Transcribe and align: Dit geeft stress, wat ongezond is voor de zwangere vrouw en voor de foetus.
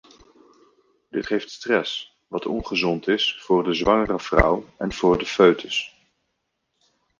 Dit 1.09 1.25
geeft 1.25 1.49
stress, 1.51 2.17
wat 2.27 2.45
ongezond 2.45 3.07
is 3.07 3.37
voor 3.41 3.63
de 3.63 3.73
zwangere 3.73 4.19
vrouw 4.19 4.65
en 4.77 4.93
voor 4.93 5.17
de 5.17 5.25
foetus. 5.25 5.95